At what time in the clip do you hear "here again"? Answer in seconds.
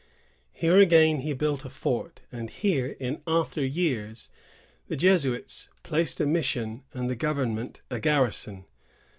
0.53-1.19